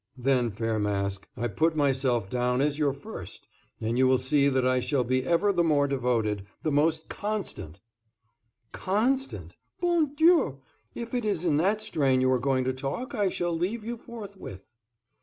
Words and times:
Then, 0.17 0.49
fair 0.49 0.79
Mask, 0.79 1.27
I 1.37 1.47
put 1.47 1.75
myself 1.75 2.27
down 2.27 2.59
as 2.59 2.79
your 2.79 2.91
first, 2.91 3.47
and 3.79 3.99
you 3.99 4.07
will 4.07 4.17
see 4.17 4.47
that 4.49 4.65
I 4.65 4.79
shall 4.79 5.03
be 5.03 5.23
ever 5.27 5.53
the 5.53 5.63
most 5.63 5.89
devoted, 5.91 6.47
the 6.63 6.71
most 6.71 7.07
constant" 7.07 7.79
"Constant! 8.87 9.57
Bon 9.79 10.15
Dieu! 10.15 10.57
If 10.95 11.13
it 11.13 11.23
is 11.23 11.45
in 11.45 11.57
that 11.57 11.81
strain 11.81 12.19
you 12.19 12.31
are 12.31 12.39
going 12.39 12.63
to 12.63 12.73
talk, 12.73 13.13
I 13.13 13.29
shall 13.29 13.55
leave 13.55 13.83
you 13.83 13.95
forthwith." 13.95 14.71